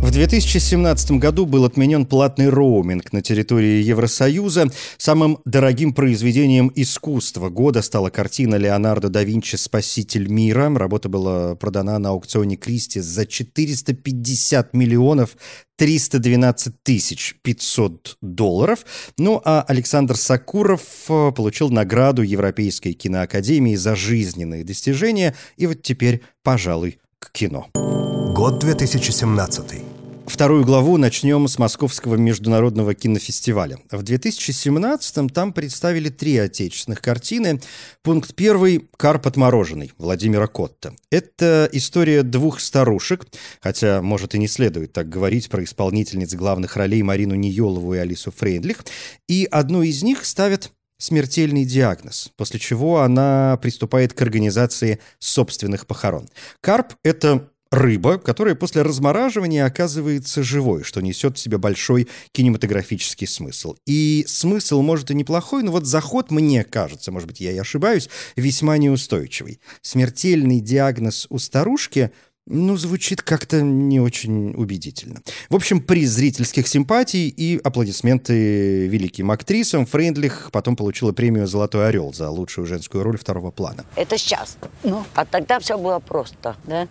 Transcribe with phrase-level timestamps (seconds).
[0.00, 4.70] В 2017 году был отменен платный роуминг на территории Евросоюза.
[4.96, 10.72] Самым дорогим произведением искусства года стала картина Леонардо да Винчи «Спаситель мира».
[10.74, 15.36] Работа была продана на аукционе Кристи за 450 миллионов
[15.76, 18.86] 312 тысяч 500 долларов.
[19.18, 25.36] Ну а Александр Сакуров э, получил награду Европейской киноакадемии за жизненные достижения.
[25.58, 27.68] И вот теперь, пожалуй, к кино.
[27.74, 29.89] Год 2017.
[30.30, 33.78] Вторую главу начнем с Московского международного кинофестиваля.
[33.90, 37.60] В 2017-м там представили три отечественных картины.
[38.02, 40.94] Пункт первый «Карп отмороженный» Владимира Котта.
[41.10, 43.26] Это история двух старушек,
[43.60, 48.30] хотя, может, и не следует так говорить про исполнительниц главных ролей Марину Ниелову и Алису
[48.30, 48.84] Фрейндлих.
[49.28, 56.28] И одну из них ставят смертельный диагноз, после чего она приступает к организации собственных похорон.
[56.60, 63.76] Карп— это рыба, которая после размораживания оказывается живой, что несет в себе большой кинематографический смысл.
[63.86, 68.08] И смысл, может, и неплохой, но вот заход, мне кажется, может быть, я и ошибаюсь,
[68.36, 69.60] весьма неустойчивый.
[69.82, 72.10] Смертельный диагноз у старушки–
[72.46, 75.20] ну, звучит как-то не очень убедительно.
[75.50, 79.86] В общем, приз зрительских симпатий и аплодисменты великим актрисам.
[79.86, 83.84] Фрейндлих потом получила премию «Золотой орел» за лучшую женскую роль второго плана.
[83.94, 84.56] Это сейчас.
[84.82, 86.56] Ну, а тогда все было просто.
[86.64, 86.88] Да?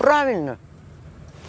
[0.00, 0.56] Правильно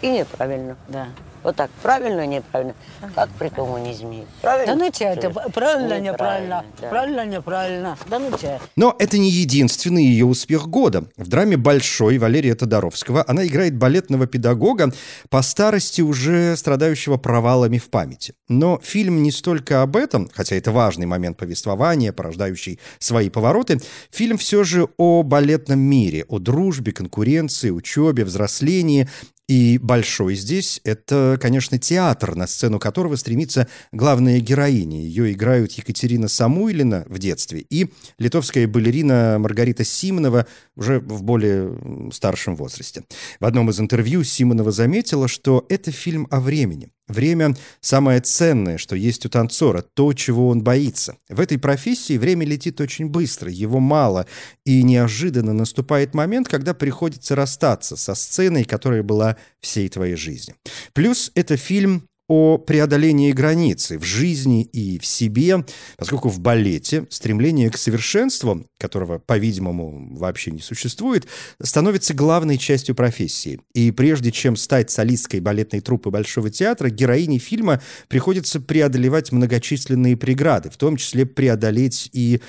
[0.01, 0.75] и неправильно.
[0.89, 1.07] Да.
[1.43, 2.75] Вот так, правильно, неправильно,
[3.15, 4.25] как при коммунизме.
[4.41, 4.75] Правильно?
[4.75, 6.89] Да ну че, это правильно, неправильно, да.
[6.89, 8.59] правильно, неправильно, да ну че.
[8.75, 11.05] Но это не единственный ее успех года.
[11.17, 14.91] В драме «Большой» Валерия Тодоровского она играет балетного педагога,
[15.29, 18.35] по старости уже страдающего провалами в памяти.
[18.47, 23.79] Но фильм не столько об этом, хотя это важный момент повествования, порождающий свои повороты,
[24.11, 29.09] фильм все же о балетном мире, о дружбе, конкуренции, учебе, взрослении
[29.51, 35.01] и большой здесь— это, конечно, театр, на сцену которого стремится главная героиня.
[35.01, 40.47] Ее играют Екатерина Самуилина в детстве и литовская балерина Маргарита Симонова
[40.77, 43.03] уже в более старшем возрасте.
[43.41, 46.87] В одном из интервью Симонова заметила, что это фильм о времени.
[47.11, 51.17] Время– самое ценное, что есть у танцора, то, чего он боится.
[51.29, 54.25] В этой профессии время летит очень быстро, его мало,
[54.65, 60.55] и неожиданно наступает момент, когда приходится расстаться со сценой, которая была всей твоей жизни.
[60.93, 65.65] Плюс это фильм о преодолении границы в жизни и в себе,
[65.97, 71.27] поскольку в балете стремление к совершенству, которого, по-видимому, вообще не существует,
[71.61, 73.59] становится главной частью профессии.
[73.73, 80.69] И прежде чем стать солисткой балетной труппы Большого театра, героине фильма приходится преодолевать многочисленные преграды,
[80.69, 82.39] в том числе преодолеть и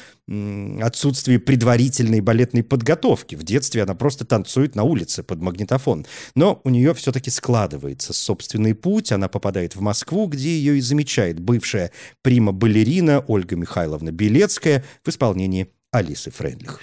[0.81, 3.35] отсутствие предварительной балетной подготовки.
[3.35, 6.07] В детстве она просто танцует на улице под магнитофон.
[6.35, 9.13] Но у нее все-таки складывается собственный путь.
[9.13, 11.91] Она попадает в Москву, где ее и замечает бывшая
[12.23, 16.81] прима-балерина Ольга Михайловна Белецкая в исполнении Алисы Френдлих.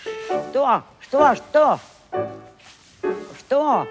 [0.52, 0.84] Что?
[1.00, 1.36] Что?
[1.36, 1.80] Что?
[3.40, 3.88] Что?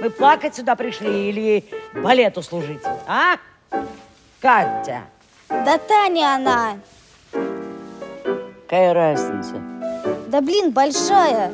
[0.00, 1.64] Мы плакать сюда пришли или
[2.02, 2.82] балету служить?
[3.06, 3.36] А?
[4.40, 5.04] Катя?
[5.48, 6.78] Да Таня она.
[8.74, 9.54] Какая разница?
[10.26, 11.52] Да блин, большая.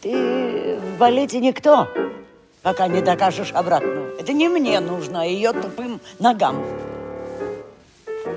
[0.00, 1.86] Ты в балете никто,
[2.60, 4.10] пока не докажешь обратно.
[4.18, 6.60] Это не мне нужно, а ее тупым ногам.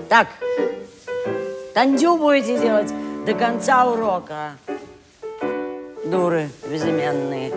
[0.09, 0.27] Так,
[1.73, 2.93] тандю будете делать
[3.25, 4.51] до конца урока.
[6.05, 7.51] Дуры безымянные.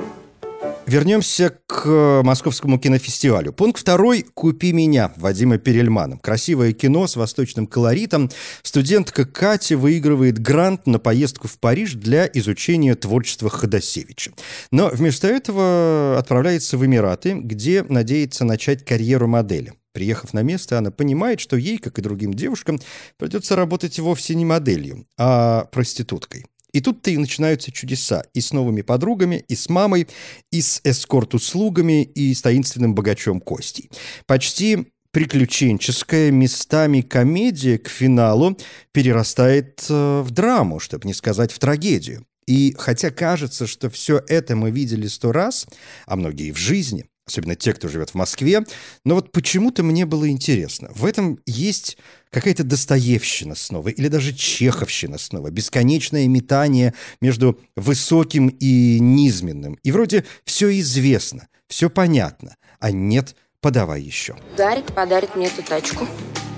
[0.86, 3.52] Вернемся к Московскому кинофестивалю.
[3.54, 6.18] Пункт второй «Купи меня» Вадима Перельмана.
[6.18, 8.30] Красивое кино с восточным колоритом.
[8.62, 14.32] Студентка Катя выигрывает грант на поездку в Париж для изучения творчества Ходосевича.
[14.70, 19.72] Но вместо этого отправляется в Эмираты, где надеется начать карьеру модели.
[19.92, 22.78] Приехав на место, она понимает, что ей, как и другим девушкам,
[23.16, 26.44] придется работать вовсе не моделью, а проституткой.
[26.74, 28.24] И тут-то и начинаются чудеса.
[28.34, 30.08] И с новыми подругами, и с мамой,
[30.50, 33.88] и с эскорт-услугами, и с таинственным богачом Костей.
[34.26, 38.58] Почти приключенческая, местами комедия к финалу
[38.90, 42.26] перерастает э, в драму, чтобы не сказать в трагедию.
[42.48, 45.68] И хотя кажется, что все это мы видели сто раз,
[46.06, 48.62] а многие в жизни, особенно те, кто живет в Москве.
[49.04, 50.90] Но вот почему-то мне было интересно.
[50.94, 51.96] В этом есть
[52.30, 59.78] какая-то Достоевщина снова, или даже Чеховщина снова, бесконечное метание между высоким и низменным.
[59.82, 64.36] И вроде все известно, все понятно, а нет, подавай еще.
[64.56, 66.06] Гарик подарит мне эту тачку.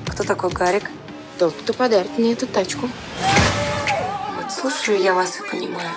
[0.07, 0.91] Кто такой Гарик?
[1.39, 2.89] тот, кто подарит мне эту тачку.
[4.37, 5.91] Вот слушаю я вас и понимаю.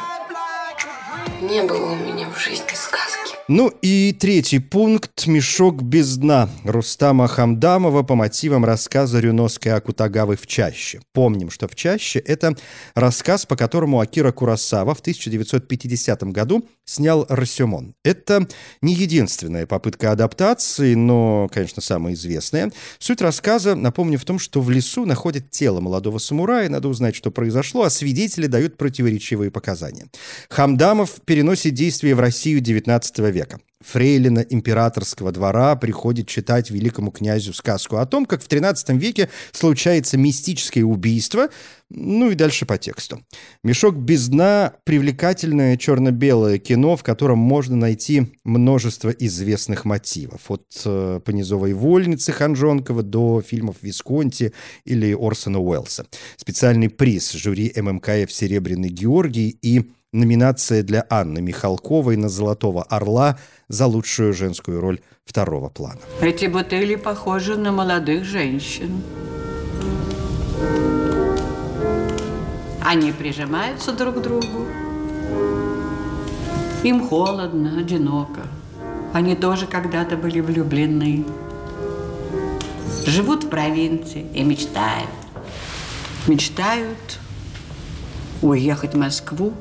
[1.42, 3.09] Не было у меня в жизни сказки.
[3.52, 10.46] Ну и третий пункт «Мешок без дна» Рустама Хамдамова по мотивам рассказа Рюноской Акутагавы «В
[10.46, 11.00] чаще».
[11.14, 12.56] Помним, что «В чаще»— это
[12.94, 17.96] рассказ, по которому Акира Курасава в 1950 году снял «Рассюмон».
[18.06, 18.48] Это
[18.84, 22.72] не единственная попытка адаптации, но, конечно, самая известная.
[23.00, 27.32] Суть рассказа, напомню, в том, что в лесу находят тело молодого самурая, надо узнать, что
[27.32, 30.06] произошло, а свидетели дают противоречивые показания.
[30.52, 33.60] Хамдамов переносит действие в Россию XIX века века.
[33.82, 40.18] Фрейлина императорского двора приходит читать великому князю сказку о том, как в XIII веке случается
[40.18, 41.48] мистическое убийство,
[41.90, 43.22] ну и дальше по тексту.
[43.64, 50.52] «Мешок без дна»— привлекательное черно-белое кино, в котором можно найти множество известных мотивов.
[50.52, 54.52] От э, «Понизовой вольницы» Ханжонкова до фильмов Висконти
[54.84, 56.06] или Орсона Уэллса.
[56.36, 63.86] Специальный приз жюри ММКФ «Серебряный Георгий» и номинация для Анны Михалковой на «Золотого орла» за
[63.86, 66.00] лучшую женскую роль второго плана.
[66.22, 69.02] Эти бутыли похожи на молодых женщин.
[72.82, 74.66] Они прижимаются друг к другу.
[76.84, 78.42] Им холодно, одиноко.
[79.14, 81.26] Они тоже когда-то были влюблены.
[83.06, 85.10] Живут в провинции и мечтают.
[86.28, 87.20] Мечтают
[88.42, 89.54] уехать в Москву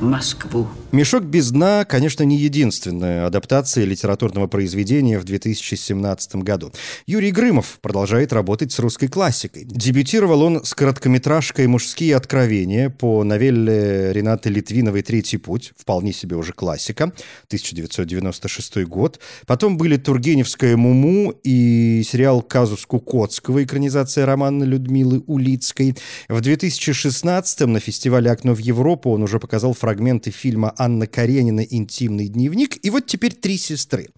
[0.00, 0.68] Москву.
[0.96, 6.72] «Мешок без дна», конечно, не единственная адаптация литературного произведения в 2017 году.
[7.06, 9.66] Юрий Грымов продолжает работать с русской классикой.
[9.66, 16.54] Дебютировал он с короткометражкой «Мужские откровения» по новелле Ренаты Литвиновой «Третий путь», вполне себе уже
[16.54, 17.12] классика,
[17.48, 19.20] 1996 год.
[19.46, 25.94] Потом были «Тургеневская Муму» и сериал «Казус Кукотского», экранизация романа Людмилы Улицкой.
[26.30, 32.28] В 2016 на фестивале «Окно в Европу» он уже показал фрагменты фильма Анна Каренина «Интимный
[32.28, 32.84] дневник».
[32.84, 34.08] И вот теперь «Три сестры».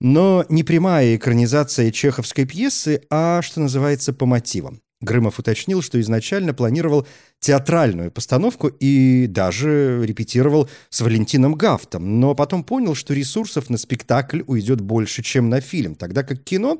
[0.00, 4.80] Но не прямая экранизация чеховской пьесы, а, что называется, по мотивам.
[5.02, 7.06] Грымов уточнил, что изначально планировал
[7.38, 14.40] театральную постановку и даже репетировал с Валентином Гафтом, но потом понял, что ресурсов на спектакль
[14.46, 16.78] уйдет больше, чем на фильм, тогда как кино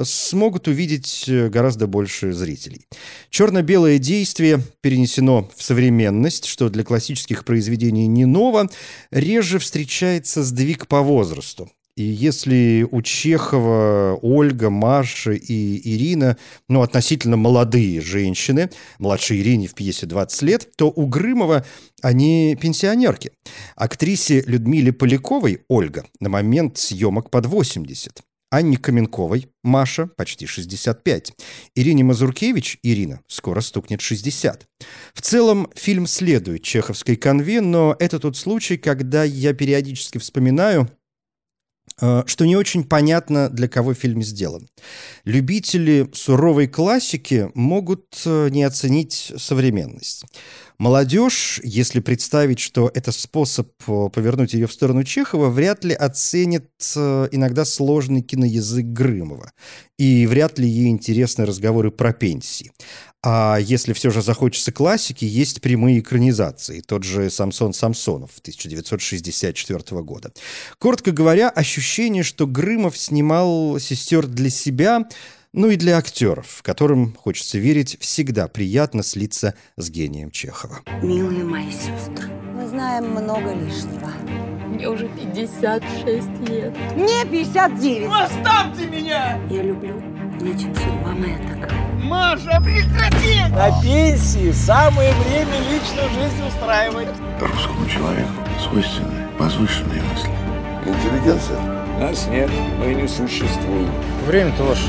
[0.00, 2.86] смогут увидеть э, гораздо больше зрителей.
[3.30, 8.70] Черно-белое действие перенесено в современность, что для классических произведений не ново,
[9.10, 11.68] реже встречается сдвиг по возрасту.
[11.96, 16.36] И если у Чехова Ольга, Маша и Ирина,
[16.68, 21.64] ну, относительно молодые женщины, младше Ирине в пьесе 20 лет, то у Грымова
[22.02, 23.32] они пенсионерки.
[23.76, 28.20] Актрисе Людмиле Поляковой, Ольга, на момент съемок под 80.
[28.50, 31.32] Анне Каменковой, Маша, почти 65.
[31.74, 34.66] Ирине Мазуркевич, Ирина, скоро стукнет 60.
[35.14, 40.88] В целом, фильм следует чеховской конве, но это тот случай, когда я периодически вспоминаю,
[41.98, 44.68] что не очень понятно, для кого фильм сделан.
[45.24, 50.24] Любители суровой классики могут э, не оценить современность.
[50.78, 56.70] Молодежь, если представить, что это способ э, повернуть ее в сторону Чехова, вряд ли оценит
[56.96, 59.52] иногда сложный киноязык Грымова.
[59.98, 62.72] И вряд ли ей интересны разговоры про пенсии.
[63.28, 66.80] А если все же захочется классики, есть прямые экранизации.
[66.80, 70.32] Тот же Самсон Самсонов 1964 года.
[70.78, 75.08] Коротко говоря, ощущение, что Грымов снимал сестер для себя,
[75.56, 80.80] ну и для актеров, которым, хочется верить, всегда приятно слиться с гением Чехова.
[81.02, 84.12] Милые мои сестры, мы знаем много лишнего.
[84.68, 86.76] Мне уже 56 лет.
[86.94, 88.10] Мне 59.
[88.12, 89.40] Оставьте меня!
[89.48, 89.98] Я люблю,
[90.38, 91.72] значит, судьба моя такая.
[92.02, 93.50] Маша, прекрати!
[93.50, 97.08] На пенсии самое время личную жизнь устраивать.
[97.40, 98.30] Русскому человеку
[98.62, 100.30] свойственны возвышенные мысли.
[100.84, 101.60] Интеллигенция?
[101.98, 103.90] Нас нет, мы не существуем.
[104.26, 104.84] Время-то ваше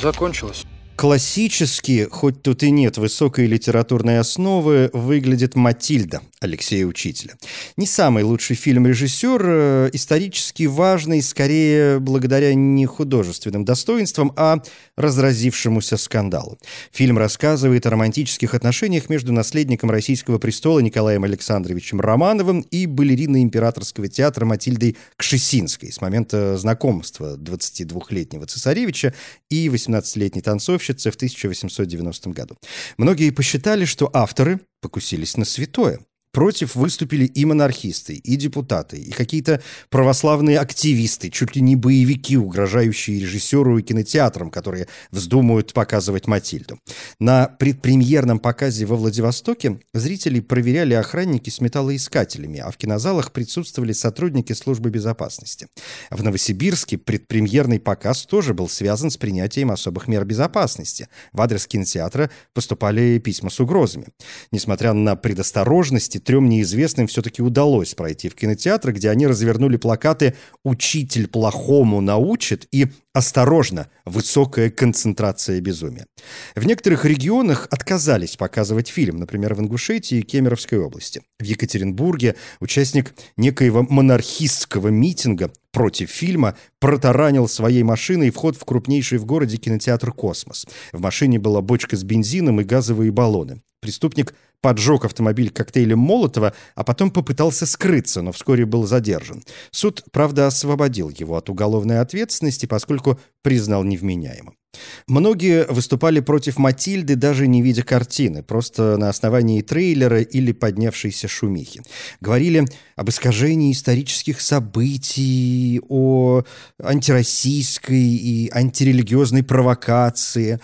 [0.00, 0.66] закончилось.
[1.00, 7.36] Классически, хоть тут и нет высокой литературной основы, выглядит «Матильда» Алексея Учителя.
[7.78, 14.58] Не самый лучший фильм-режиссер, э, исторически важный, скорее, благодаря не художественным достоинствам, а
[14.98, 16.58] разразившемуся скандалу.
[16.92, 24.08] Фильм рассказывает о романтических отношениях между наследником российского престола Николаем Александровичем Романовым и балериной императорского
[24.08, 29.14] театра Матильдой Кшесинской с момента знакомства 22-летнего цесаревича
[29.48, 32.56] и 18-летней танцовщицы танцовщицы в 1890 году.
[32.96, 36.00] Многие посчитали, что авторы покусились на святое.
[36.32, 43.18] Против выступили и монархисты, и депутаты, и какие-то православные активисты, чуть ли не боевики, угрожающие
[43.18, 46.78] режиссеру и кинотеатрам, которые вздумают показывать Матильду.
[47.18, 54.52] На предпремьерном показе во Владивостоке зрители проверяли охранники с металлоискателями, а в кинозалах присутствовали сотрудники
[54.52, 55.66] службы безопасности.
[56.10, 61.08] В Новосибирске предпремьерный показ тоже был связан с принятием особых мер безопасности.
[61.32, 64.06] В адрес кинотеатра поступали письма с угрозами.
[64.52, 70.34] Несмотря на предосторожность трем неизвестным все-таки удалось пройти в кинотеатр, где они развернули плакаты
[70.64, 76.06] «Учитель плохому научит» и Осторожно, высокая концентрация безумия.
[76.54, 81.20] В некоторых регионах отказались показывать фильм, например, в Ингушетии и Кемеровской области.
[81.40, 89.24] В Екатеринбурге участник некоего монархистского митинга против фильма протаранил своей машиной вход в крупнейший в
[89.24, 90.68] городе кинотеатр «Космос».
[90.92, 93.60] В машине была бочка с бензином и газовые баллоны.
[93.80, 99.42] Преступник поджег автомобиль коктейлем Молотова, а потом попытался скрыться, но вскоре был задержан.
[99.70, 104.59] Суд, правда, освободил его от уголовной ответственности, поскольку признал невменяемым.
[105.06, 111.82] Многие выступали против Матильды, даже не видя картины, просто на основании трейлера или поднявшейся шумихи.
[112.20, 116.42] Говорили об искажении исторических событий, о
[116.80, 120.60] антироссийской и антирелигиозной провокации.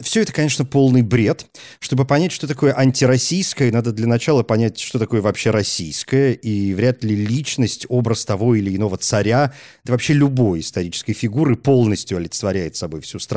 [0.00, 1.46] Все это, конечно, полный бред.
[1.80, 7.04] Чтобы понять, что такое антироссийское, надо для начала понять, что такое вообще российское, и вряд
[7.04, 9.52] ли личность, образ того или иного царя,
[9.84, 13.33] да вообще любой исторической фигуры полностью олицетворяет собой всю страну.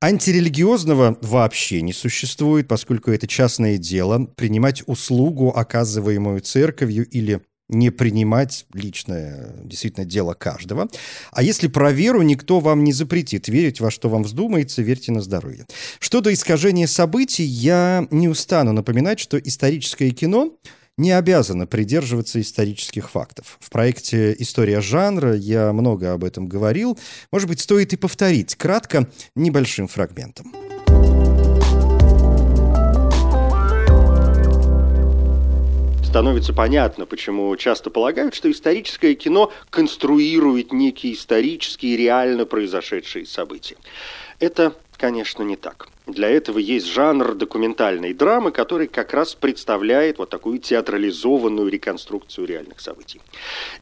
[0.00, 4.26] Антирелигиозного вообще не существует, поскольку это частное дело.
[4.36, 10.88] Принимать услугу, оказываемую церковью или не принимать личное действительно дело каждого.
[11.30, 15.20] А если про веру, никто вам не запретит верить во что вам вздумается, верьте на
[15.20, 15.66] здоровье.
[16.00, 20.52] Что до искажения событий, я не устану напоминать, что историческое кино
[20.96, 23.58] не обязано придерживаться исторических фактов.
[23.60, 26.98] В проекте «История жанра» я много об этом говорил.
[27.32, 30.52] Может быть, стоит и повторить кратко небольшим фрагментом.
[36.10, 43.76] становится понятно, почему часто полагают, что историческое кино конструирует некие исторические реально произошедшие события.
[44.40, 45.88] Это, конечно, не так.
[46.10, 52.80] Для этого есть жанр документальной драмы, который как раз представляет вот такую театрализованную реконструкцию реальных
[52.80, 53.20] событий.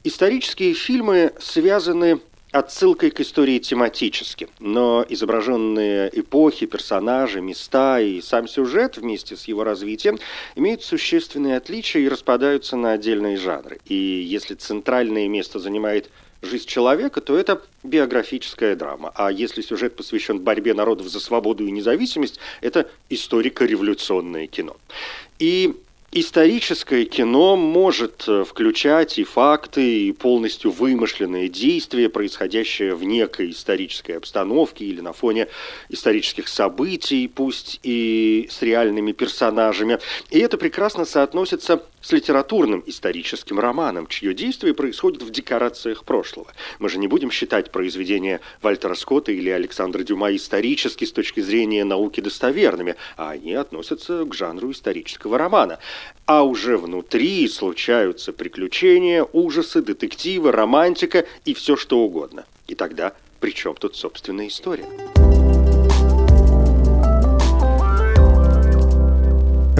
[0.04, 2.20] Исторические фильмы связаны
[2.50, 9.64] отсылкой к истории тематически, но изображенные эпохи, персонажи, места и сам сюжет вместе с его
[9.64, 10.18] развитием
[10.54, 13.80] имеют существенные отличия и распадаются на отдельные жанры.
[13.84, 16.10] И если центральное место занимает
[16.42, 19.12] жизнь человека, то это биографическая драма.
[19.14, 24.76] А если сюжет посвящен борьбе народов за свободу и независимость, это историко-революционное кино.
[25.38, 25.76] И
[26.10, 34.12] Историческое кино может э, включать и факты, и полностью вымышленные действия, происходящие в некой исторической
[34.12, 35.48] обстановке или на фоне
[35.90, 39.98] исторических событий, пусть и с реальными персонажами.
[40.30, 46.52] И это прекрасно соотносится с литературным историческим романом, чье действие происходит в декорациях прошлого.
[46.78, 51.84] Мы же не будем считать произведения Вальтера Скотта или Александра Дюма исторически с точки зрения
[51.84, 55.80] науки достоверными, а они относятся к жанру исторического романа.
[56.26, 62.44] А уже внутри случаются приключения, ужасы, детективы, романтика и все что угодно.
[62.66, 64.86] И тогда при чем тут собственная история?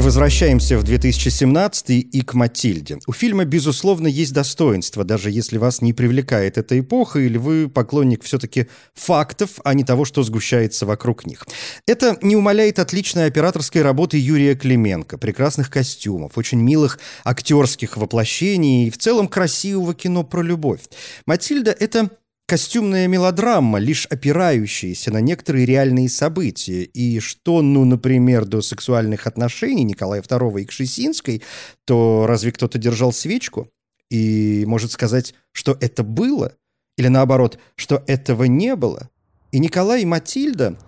[0.08, 2.96] Возвращаемся в 2017 и к Матильде.
[3.06, 8.24] У фильма, безусловно, есть достоинство, даже если вас не привлекает эта эпоха, или вы поклонник
[8.24, 11.46] все-таки фактов, а не того, что сгущается вокруг них.
[11.86, 18.90] Это не умаляет отличной операторской работы Юрия Клименко, прекрасных костюмов, очень милых актерских воплощений и
[18.90, 20.80] в целом красивого кино про любовь.
[21.26, 22.08] Матильда— это
[22.48, 29.84] костюмная мелодрама, лишь опирающаяся на некоторые реальные события, и что, ну, например, до сексуальных отношений
[29.84, 31.42] Николая II и Кшесинской,
[31.84, 33.68] то разве кто-то держал свечку
[34.10, 36.54] и может сказать, что это было?
[36.96, 39.10] Или наоборот, что этого не было?
[39.52, 40.78] И Николай и Матильда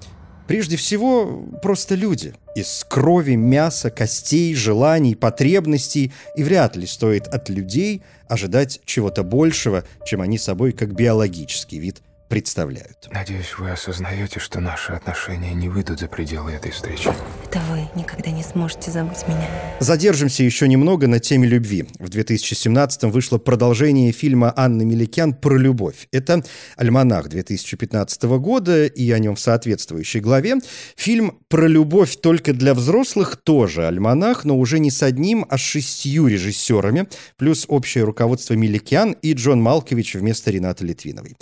[0.50, 7.48] прежде всего просто люди– из крови, мяса, костей, желаний, потребностей, и вряд ли стоит от
[7.48, 13.08] людей ожидать чего-то большего, чем они собой как биологический вид представляют.
[13.10, 17.10] Надеюсь, вы осознаете, что наши отношения не выйдут за пределы этой встречи.
[17.44, 19.48] Это вы никогда не сможете забыть меня.
[19.80, 21.86] Задержимся еще немного на теме любви.
[21.98, 26.06] В 2017-м вышло продолжение фильма Анны Меликян про любовь.
[26.12, 26.44] Это
[26.76, 30.58] «Альманах» 2015 года, и о нем в соответствующей главе.
[30.96, 35.60] Фильм про любовь только для взрослых тоже «Альманах», но уже не с одним, а с
[35.60, 41.34] шестью режиссерами, плюс общее руководство Меликян и Джон Малкович вместо Ренаты Литвиновой.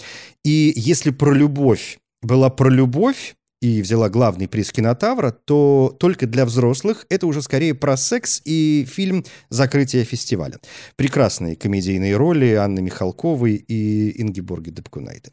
[0.44, 6.46] И если про любовь была про любовь, и взяла главный приз кинотавра, то только для
[6.46, 10.58] взрослых это уже скорее про секс и фильм «Закрытие фестиваля».
[10.96, 15.32] Прекрасные комедийные роли Анны Михалковой и Ингеборги Депкунайте.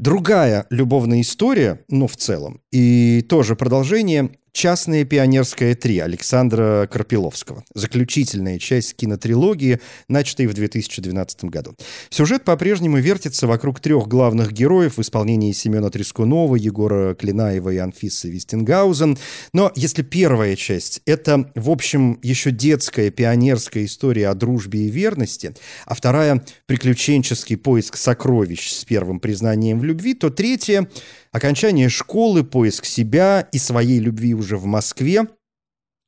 [0.00, 7.64] Другая любовная история, ну, в целом, и тоже продолжение «Частное пионерское три» Александра Карпиловского.
[7.74, 11.74] Заключительная часть кинотрилогии, начатой в 2012 году.
[12.08, 18.30] Сюжет по-прежнему вертится вокруг трех главных героев в исполнении Семена Трескунова, Егора Клинаева и Анфисы
[18.30, 19.18] Вистингаузен.
[19.52, 25.52] Но если первая часть— это, в общем, еще детская пионерская история о дружбе и верности,
[25.84, 30.88] а вторая— приключенческий поиск сокровищ с первым признанием любви, то третья—
[31.32, 35.26] окончание школы, поиск себя и своей любви уже в Москве,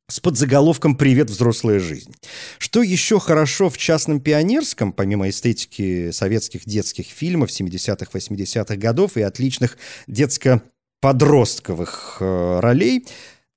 [0.08, 2.14] с подзаголовком «Привет, взрослая жизнь».
[2.58, 9.22] Что еще хорошо в «Частном пионерском», помимо эстетики советских детских фильмов 70-х, 80-х годов и
[9.22, 13.04] отличных детско-подростковых э, ролей,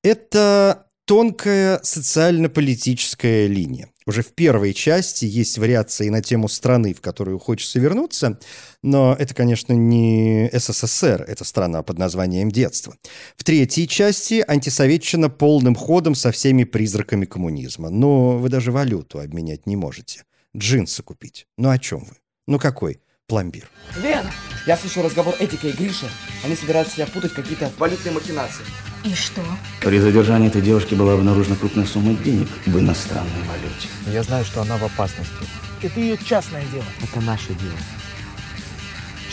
[0.04, 3.90] это тонкая социально-политическая линия.
[4.10, 8.40] Уже в первой части есть вариации на тему страны, в которую хочется вернуться,
[8.82, 12.96] но это, конечно, не СССР, это страна под названием детство.
[13.38, 17.92] В третьей части антисоветчина полным ходом со всеми призраками коммунизма.
[17.92, 20.24] Но вы даже валюту обменять не можете.
[20.58, 21.46] Джинсы купить.
[21.60, 22.16] Ну о чем вы?
[22.48, 23.02] Ну какой?
[23.28, 23.70] пломбир.
[24.02, 24.26] Лен,
[24.66, 26.10] я слышал разговор Этика и Гриши.
[26.44, 28.66] Они собираются себя путать какие-то валютные махинации.
[29.04, 29.42] И что?
[29.82, 33.88] При задержании этой девушки была обнаружена крупная сумма денег в иностранной валюте.
[34.12, 35.46] Я знаю, что она в опасности.
[35.82, 36.86] Это ее частное дело.
[37.02, 37.78] Это наше дело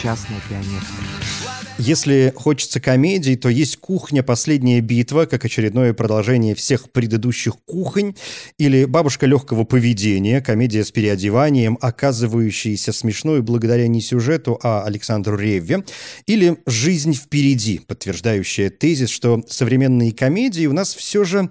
[0.01, 1.57] частное пионерское.
[1.79, 4.23] Если хочется комедии, то есть «Кухня.
[4.23, 8.15] Последняя битва», как очередное продолжение всех предыдущих кухонь,
[8.59, 15.85] или «Бабушка легкого поведения», комедия с переодеванием, оказывающаяся смешной благодаря не сюжету, а Александру Ревве,
[16.27, 21.51] или «Жизнь впереди», подтверждающая тезис, что современные комедии у нас все же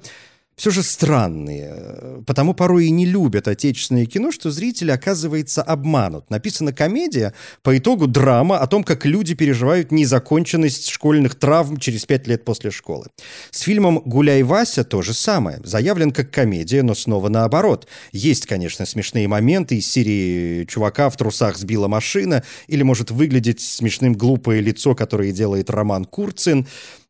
[0.55, 2.23] все же странные.
[2.25, 6.29] Потому порой и не любят отечественное кино, что зритель, оказывается, обманут.
[6.29, 12.27] Написана комедия, по итогу драма о том, как люди переживают незаконченность школьных травм через пять
[12.27, 13.07] лет после школы.
[13.51, 15.59] С фильмом «Гуляй, Вася» то же самое.
[15.63, 17.87] Заявлен как комедия, но снова наоборот.
[18.11, 24.13] Есть, конечно, смешные моменты из серии «Чувака в трусах сбила машина» или может выглядеть смешным
[24.13, 26.67] глупое лицо, которое делает Роман Курцин.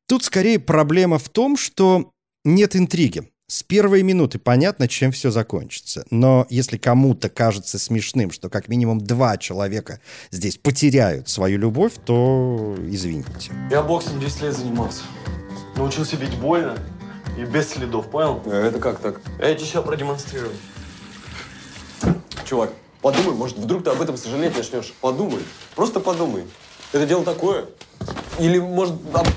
[0.07, 2.11] Тут скорее проблема в том, что
[2.43, 3.23] нет интриги.
[3.47, 6.03] С первой минуты понятно, чем все закончится.
[6.09, 9.99] Но если кому-то кажется смешным, что как минимум два человека
[10.31, 13.51] здесь потеряют свою любовь, то извините.
[13.69, 15.03] Я боксом 10 лет занимался.
[15.75, 16.75] Научился бить больно
[17.37, 18.41] и без следов, понял?
[18.47, 19.21] А это как так?
[19.37, 20.53] Я тебе сейчас продемонстрирую.
[22.45, 24.91] Чувак, подумай, может, вдруг ты об этом сожалеть начнешь.
[25.01, 25.43] Подумай.
[25.75, 26.45] Просто подумай.
[26.93, 27.65] Это дело такое.
[28.39, 29.27] Или, может, об...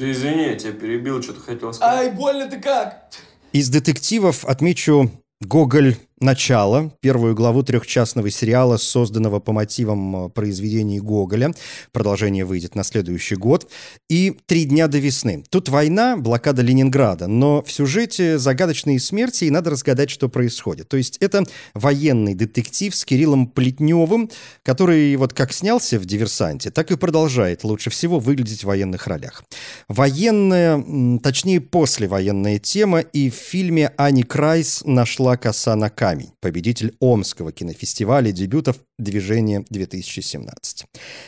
[0.00, 1.98] Ты извини, я тебя перебил, что-то хотел сказать.
[2.06, 3.10] Ай, больно ты как?
[3.52, 5.10] Из детективов отмечу
[5.42, 11.54] Гоголь «Начало», первую главу трехчастного сериала, созданного по мотивам э, произведений Гоголя.
[11.92, 13.70] Продолжение выйдет на следующий год.
[14.10, 15.42] И «Три дня до весны».
[15.48, 20.90] Тут война, блокада Ленинграда, но в сюжете загадочные смерти, и надо разгадать, что происходит.
[20.90, 24.28] То есть это военный детектив с Кириллом Плетневым,
[24.62, 29.42] который вот как снялся в «Диверсанте», так и продолжает лучше всего выглядеть в военных ролях.
[29.88, 36.96] Военная, точнее послевоенная тема, и в фильме Ани Крайс нашла коса на камень камень, победитель
[36.98, 40.84] Омского кинофестиваля дебютов движения 2017.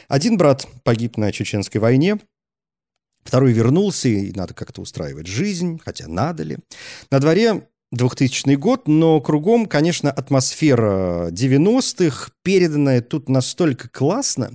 [0.09, 2.19] Один брат погиб на Чеченской войне,
[3.23, 6.59] второй вернулся, и надо как-то устраивать жизнь, хотя надо ли.
[7.13, 14.51] На дворе 2000 год, но кругом, конечно, атмосфера 90-х, переданная тут настолько классно,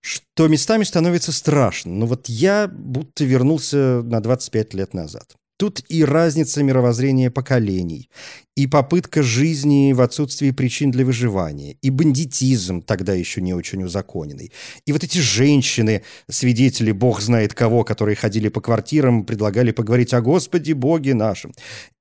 [0.00, 1.92] что местами становится страшно.
[1.92, 5.36] Но вот я будто вернулся на 25 лет назад.
[5.60, 8.08] Тут и разница мировоззрения поколений,
[8.56, 14.52] и попытка жизни в отсутствии причин для выживания, и бандитизм, тогда еще не очень узаконенный.
[14.86, 20.22] И вот эти женщины, свидетели бог знает кого, которые ходили по квартирам, предлагали поговорить о
[20.22, 21.52] Господе, Боге нашем.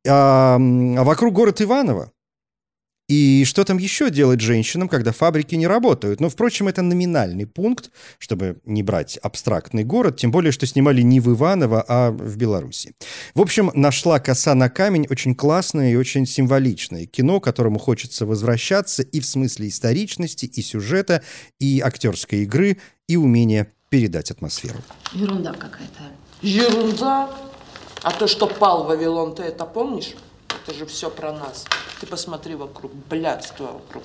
[0.07, 2.13] А, а вокруг город Иваново.
[3.09, 6.21] И что там еще делать женщинам, когда фабрики не работают?
[6.21, 11.19] Но, впрочем, это номинальный пункт, чтобы не брать абстрактный город, тем более, что снимали не
[11.19, 12.93] в Иваново, а в Беларуси.
[13.33, 18.27] В общем, нашла коса на камень очень классное и очень символичное кино, к которому хочется
[18.27, 21.23] возвращаться и в смысле историчности, и сюжета,
[21.59, 24.79] и актерской игры, и умения передать атмосферу.
[25.13, 26.13] Ерунда какая-то.
[26.43, 27.31] Ерунда?
[28.03, 30.13] А то, что пал Вавилон, ты это помнишь?
[30.69, 31.65] Это же все про нас.
[31.99, 34.03] Ты посмотри вокруг, блядство вокруг.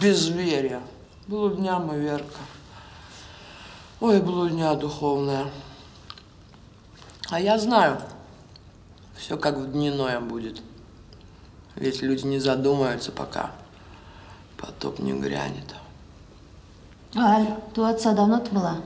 [0.00, 0.80] Безверие.
[1.28, 2.40] Блудня мы, Верка.
[4.00, 5.46] Ой, блудня духовная.
[7.30, 8.02] А я знаю,
[9.16, 10.60] все как в дневное будет.
[11.76, 13.52] Ведь люди не задумаются, пока
[14.58, 15.76] потоп не грянет.
[17.14, 18.76] Аль, ты у отца давно-то была?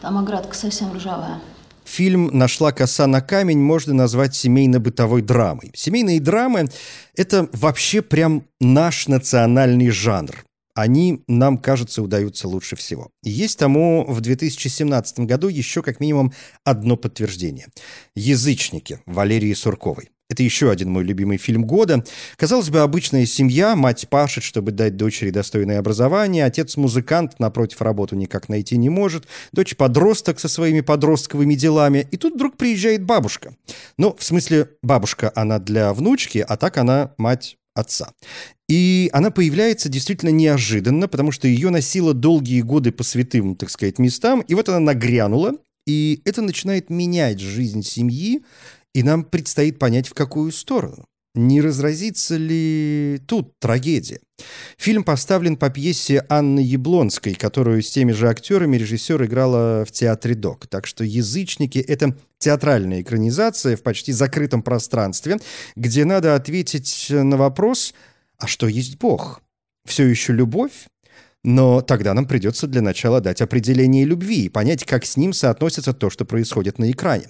[0.00, 1.40] Там оградка совсем ржавая.
[1.84, 5.70] Фильм «Нашла коса на камень» можно назвать семейно-бытовой драмой.
[5.74, 6.68] Семейные драмы–
[7.16, 10.44] это вообще прям наш национальный жанр.
[10.74, 13.10] Они, нам кажется, удаются лучше всего.
[13.22, 16.32] И есть тому в 2017 году еще как минимум
[16.64, 17.66] одно подтверждение.
[18.14, 20.10] «Язычники» Валерии Сурковой.
[20.32, 22.02] Это еще один мой любимый фильм года.
[22.36, 28.16] Казалось бы, обычная семья, мать пашет, чтобы дать дочери достойное образование, отец музыкант, напротив, работу
[28.16, 33.54] никак найти не может, дочь подросток со своими подростковыми делами, и тут вдруг приезжает бабушка.
[33.98, 38.14] Ну, в смысле, бабушка она для внучки, а так она мать отца.
[38.70, 43.98] И она появляется действительно неожиданно, потому что ее носило долгие годы по святым, так сказать,
[43.98, 48.42] местам, и вот она нагрянула, и это начинает менять жизнь семьи,
[48.94, 51.04] и нам предстоит понять, в какую сторону.
[51.34, 54.20] Не разразится ли тут трагедия?
[54.76, 60.34] Фильм поставлен по пьесе Анны Яблонской, которую с теми же актерами режиссер играла в театре
[60.34, 60.66] «Док».
[60.66, 65.38] Так что «Язычники»— это театральная экранизация в почти закрытом пространстве,
[65.74, 67.94] где надо ответить на вопрос
[68.36, 69.40] «А что есть Бог?»
[69.86, 70.86] Все еще любовь?
[71.44, 75.92] Но тогда нам придется для начала дать определение любви и понять, как с ним соотносится
[75.92, 77.26] то, что происходит на экране.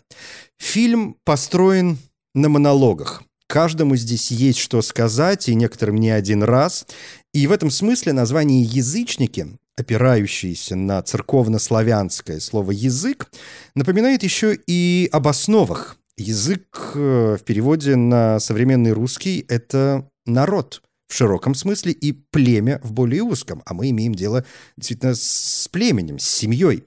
[0.59, 1.99] Фильм построен
[2.35, 3.23] на монологах.
[3.47, 6.87] Каждому здесь есть что сказать, и некоторым не один раз.
[7.33, 9.47] И в этом смысле название «язычники»,
[9.77, 13.31] опирающиеся на церковно-славянское слово «язык»,
[13.75, 15.97] напоминает еще и об основах.
[16.19, 22.93] Язык э, в переводе на современный русский— это народ— в широком смысле и племя в
[22.93, 24.45] более узком, а мы имеем дело
[24.77, 26.85] действительно с племенем, с семьей.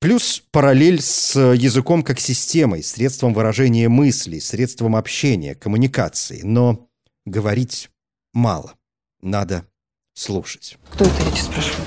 [0.00, 6.40] Плюс параллель с языком как системой, средством выражения мыслей, средством общения, коммуникации.
[6.42, 6.88] Но
[7.26, 7.90] говорить
[8.32, 8.74] мало.
[9.20, 9.66] Надо
[10.14, 10.78] слушать.
[10.90, 11.86] Кто это, я тебя спрашиваю?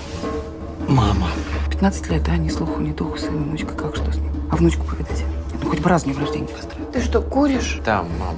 [0.88, 1.32] Мама.
[1.72, 4.32] 15 лет, а ни слуху, ни духу, сын, внучка, как что с ним?
[4.52, 5.24] А внучку повидать?
[5.62, 6.92] Ну, хоть бы раз днем рождения поздравить.
[6.92, 7.80] Ты что, куришь?
[7.84, 8.38] Там, мам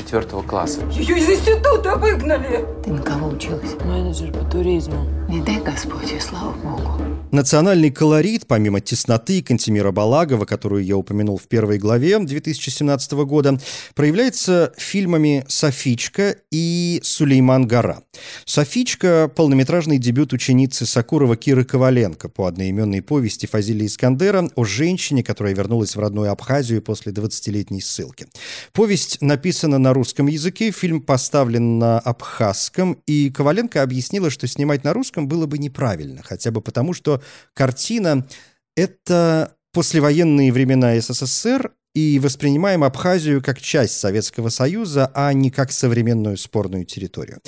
[0.00, 0.80] четвертого класса.
[0.92, 2.64] Ее из института выгнали!
[2.84, 3.74] Ты на кого училась?
[3.84, 5.06] Менеджер по туризму.
[5.28, 7.00] Не дай Господь, и слава Богу.
[7.30, 13.60] Национальный колорит, помимо тесноты Кантемира Балагова, которую я упомянул в первой главе 2017 года,
[13.94, 18.02] проявляется фильмами «Софичка» и «Сулейман Гора».
[18.44, 25.54] «Софичка»— полнометражный дебют ученицы Сакурова Киры Коваленко по одноименной повести Фазилия Искандера о женщине, которая
[25.54, 28.26] вернулась в родную Абхазию после 20-летней ссылки.
[28.72, 34.92] Повесть написана на русском языке, фильм поставлен на абхазском, и Коваленко объяснила, что снимать на
[34.92, 37.22] русском было бы неправильно, хотя бы потому, что
[37.54, 38.26] картина—
[38.76, 46.36] это послевоенные времена СССР и воспринимаем Абхазию как часть Советского Союза, а не как современную
[46.36, 47.40] спорную территорию.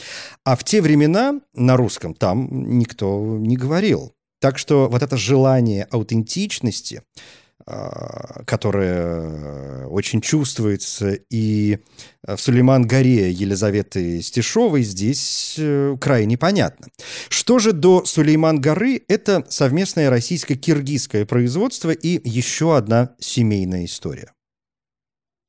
[0.44, 4.14] А в те времена на русском там никто не говорил.
[4.40, 7.02] Так что вот это желание аутентичности,
[7.66, 11.79] а, которое очень чувствуется и
[12.27, 16.88] в Сулейман-горе Елизаветы Стешовой, здесь э, крайне понятно.
[17.29, 24.33] Что же до Сулейман-горы, это совместное российско-киргизское производство и еще одна семейная история.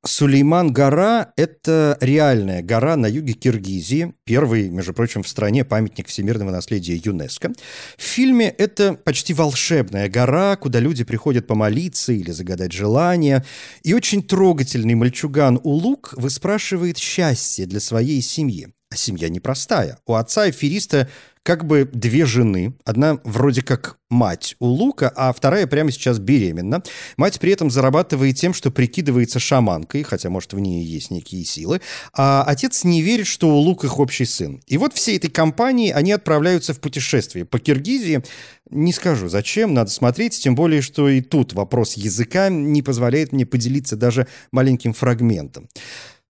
[0.06, 6.96] Сулейман-гора– это реальная гора на юге Киргизии, первый, между прочим, в стране памятник всемирного наследия
[6.96, 7.54] ЮНЕСКО.
[7.98, 13.46] В фильме это почти волшебная гора, куда люди приходят помолиться или загадать желание.
[13.84, 18.74] И очень трогательный мальчуган Улук выспрашивает счастье для своей семьи.
[18.94, 19.98] А семья непростая.
[20.06, 21.10] У отца афериста
[21.42, 22.76] как бы две жены.
[22.86, 26.84] Одна вроде как мать у Лука, а вторая прямо сейчас беременна.
[27.18, 31.82] Мать при этом зарабатывает тем, что прикидывается шаманкой, хотя, может, в ней есть некие силы.
[32.14, 34.62] А отец не верит, что у Лука их общий сын.
[34.68, 38.22] И вот всей этой компании они отправляются в путешествие по Киргизии.
[38.70, 43.48] Не скажу, зачем, надо смотреть, тем более, что и тут вопрос языка не позволяет мне
[43.48, 45.68] поделиться даже маленьким фрагментом.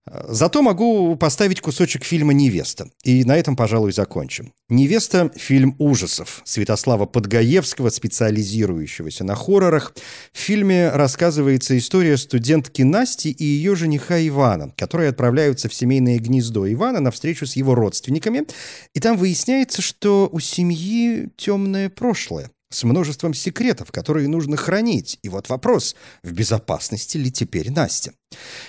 [0.06, 2.90] Зато могу поставить кусочек фильма «Невеста».
[3.04, 4.52] И на этом, пожалуй, закончим.
[4.68, 9.94] «Невеста»— фильм ужасов Святослава Подгаевского, специализирующегося на хоррорах.
[10.32, 16.70] В фильме рассказывается история студентки Насти и ее жениха Ивана, которые отправляются в семейное гнездо
[16.70, 18.44] Ивана на встречу с его родственниками.
[18.92, 25.18] И там выясняется, что у семьи темное прошлое с множеством секретов, которые нужно хранить.
[25.22, 28.12] И вот вопрос, в безопасности ли теперь Настя?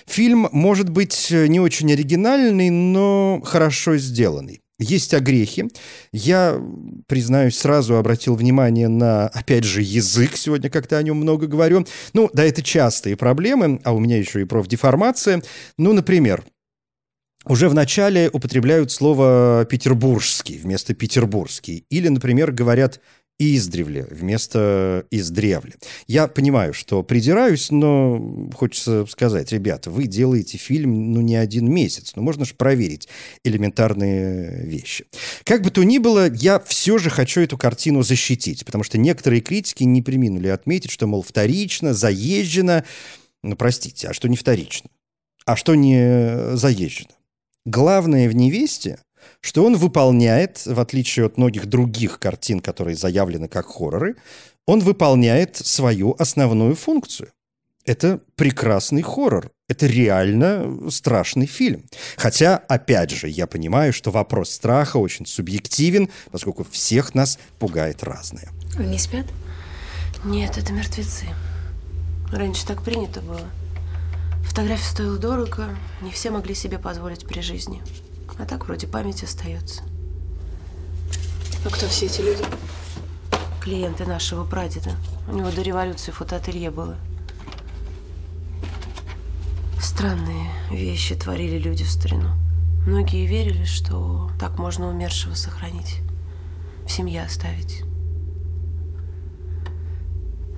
[0.06, 4.62] Фильм может быть не очень оригинальный, но хорошо сделанный.
[4.78, 5.70] Есть огрехи.
[6.12, 6.62] Я,
[7.08, 10.36] признаюсь, сразу обратил внимание на, опять же, язык.
[10.36, 11.88] Сегодня как-то о нем много говорю.
[12.14, 15.42] Ну, да, это частые проблемы, а у меня еще и профдеформация.
[15.78, 16.44] Ну, например,
[17.46, 21.86] уже в начале употребляют слово «петербургский» вместо «петербургский».
[21.90, 23.00] Или, например, говорят
[23.38, 25.74] издревле вместо издревле.
[26.08, 32.14] Я понимаю, что придираюсь, но хочется сказать, ребята, вы делаете фильм, ну, не один месяц,
[32.16, 33.10] но можно же проверить
[33.44, 35.06] элементарные вещи.
[35.44, 39.42] Как бы то ни было, я все же хочу эту картину защитить, потому что некоторые
[39.42, 42.86] критики не приминули отметить, что, мол, вторично, заезжено.
[43.44, 44.90] Ну, простите, а что не вторично?
[45.46, 47.12] А что не заезжено?
[47.66, 49.00] Главное в «Невесте»
[49.42, 54.16] что он выполняет, в отличие от многих других картин, которые заявлены как хорроры,
[54.66, 57.30] он выполняет свою основную функцию.
[57.86, 59.52] Это прекрасный хоррор.
[59.68, 61.86] Это реально страшный фильм.
[62.18, 68.50] Хотя, опять же, я понимаю, что вопрос страха очень субъективен, поскольку всех нас пугает разное.
[68.78, 69.26] Они спят?
[70.24, 71.26] Нет, это мертвецы.
[72.32, 73.42] Раньше так принято было.
[74.44, 75.70] Фотография стоила дорого,
[76.02, 77.82] не все могли себе позволить при жизни.
[78.38, 79.84] А так вроде память остается.
[81.66, 82.44] А кто все эти люди?
[83.62, 84.92] Клиенты нашего прадеда.
[85.28, 86.98] У него до революции фотоателье было.
[89.82, 92.30] Странные вещи творили люди в старину.
[92.86, 96.02] Многие верили, что так можно умершего сохранить,
[96.86, 97.84] в семье оставить.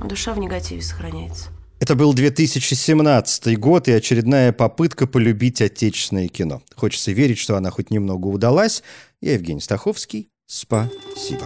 [0.04, 1.50] Душа в негативе сохраняется.
[1.80, 6.62] Это был 2017 год и очередная попытка полюбить отечественное кино.
[6.76, 8.84] Хочется верить, что она хоть немного удалась.
[9.22, 10.30] Я Евгений Стаховский.
[10.48, 11.46] Спасибо.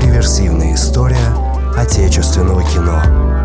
[0.00, 1.34] Реверсивная история
[1.76, 3.39] отечественного кино.